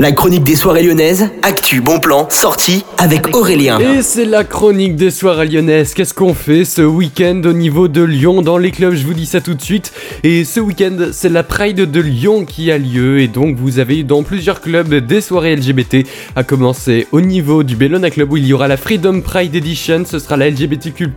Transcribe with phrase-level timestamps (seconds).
[0.00, 3.78] La chronique des soirées lyonnaises, actu, bon plan, sortie avec Aurélien.
[3.78, 5.92] Et c'est la chronique des soirées lyonnaises.
[5.92, 8.94] Qu'est-ce qu'on fait ce week-end au niveau de Lyon dans les clubs?
[8.94, 9.92] Je vous dis ça tout de suite.
[10.22, 13.20] Et ce week-end, c'est la Pride de Lyon qui a lieu.
[13.20, 16.06] Et donc, vous avez dans plusieurs clubs des soirées LGBT.
[16.34, 20.04] À commencer au niveau du Bellona Club où il y aura la Freedom Pride Edition.
[20.06, 21.08] Ce sera la LGBTQ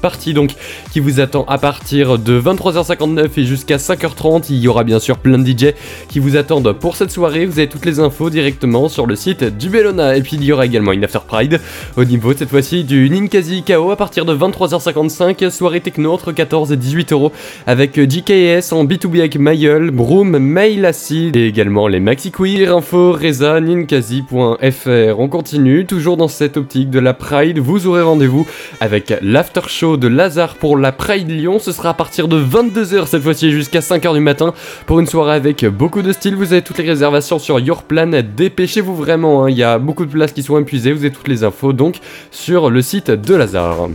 [0.00, 0.52] partie donc
[0.92, 4.44] qui vous attend à partir de 23h59 et jusqu'à 5h30.
[4.50, 5.72] Il y aura bien sûr plein de DJ
[6.08, 7.44] qui vous attendent pour cette soirée.
[7.44, 10.16] Vous avez toutes les infos directement sur le site du Bellona.
[10.16, 11.60] Et puis il y aura également une After Pride
[11.96, 15.50] au niveau cette fois-ci du Ninkasi KO à partir de 23h55.
[15.50, 17.32] Soirée techno entre 14 et 18 euros
[17.66, 23.12] avec JKS en B2B avec Mayel, Broom, Mail Acid et également les Maxi Queer, info,
[23.12, 25.18] Reza, ninkasi.fr.
[25.18, 27.58] On continue toujours dans cette optique de la Pride.
[27.58, 28.46] Vous aurez rendez-vous
[28.80, 31.58] avec l'after show de Lazare pour la Pride Lyon.
[31.58, 34.54] Ce sera à partir de 22h cette fois-ci jusqu'à 5h du matin
[34.86, 36.34] pour une soirée avec beaucoup de style.
[36.34, 39.50] Vous avez toutes les réservations sur Your Plan dépêchez-vous vraiment, hein.
[39.50, 41.96] il y a beaucoup de places qui sont épuisées, vous avez toutes les infos donc
[42.30, 43.88] sur le site de Lazare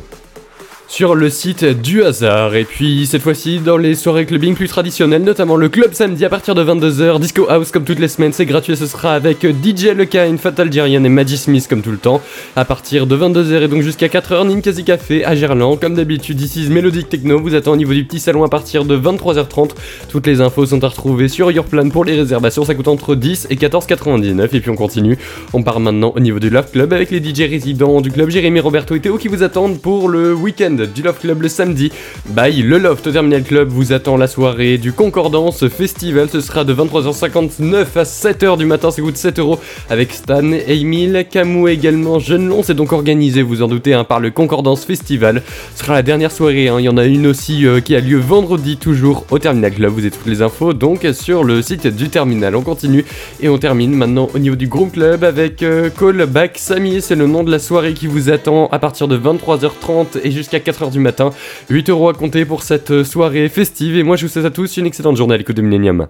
[0.93, 2.53] sur le site du hasard.
[2.53, 6.29] Et puis cette fois-ci dans les soirées clubbing plus traditionnelles, notamment le club samedi à
[6.29, 9.85] partir de 22h, Disco House comme toutes les semaines, c'est gratuit, ce sera avec DJ
[9.97, 12.21] Lekine, Fatal Dirian et Maggie Smith comme tout le temps.
[12.55, 16.67] À partir de 22h et donc jusqu'à 4h, Ninkasi Café à Gerland, comme d'habitude, ici
[16.69, 19.71] Mélodique Techno vous attend au niveau du petit salon à partir de 23h30.
[20.09, 23.15] Toutes les infos sont à retrouver sur Your Plan pour les réservations, ça coûte entre
[23.15, 24.49] 10 et 14,99.
[24.53, 25.17] Et puis on continue,
[25.53, 28.59] on part maintenant au niveau du Love Club avec les DJ résidents du club Jérémy,
[28.59, 31.91] Roberto et Théo qui vous attendent pour le week-end du Love Club le samedi.
[32.29, 36.29] Bye, le Loft Terminal Club vous attend la soirée du Concordance Festival.
[36.31, 41.25] Ce sera de 23h59 à 7h du matin, ça coûte 7 euros avec Stan, Emile,
[41.29, 42.19] Camus également.
[42.19, 45.41] Jeune c'est donc organisé, vous en doutez, hein, par le Concordance Festival.
[45.75, 46.75] Ce sera la dernière soirée, hein.
[46.79, 49.91] il y en a une aussi euh, qui a lieu vendredi toujours au Terminal Club.
[49.93, 52.55] Vous avez toutes les infos donc sur le site du Terminal.
[52.55, 53.05] On continue
[53.41, 57.01] et on termine maintenant au niveau du Group Club avec euh, Call Back Samy.
[57.01, 60.59] C'est le nom de la soirée qui vous attend à partir de 23h30 et jusqu'à
[60.63, 61.29] 4h du matin.
[61.69, 64.77] 8 euros à compter pour cette soirée festive et moi je vous souhaite à tous
[64.77, 66.07] une excellente journée à l'écoute de Millennium.